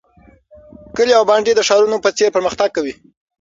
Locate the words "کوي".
2.75-2.93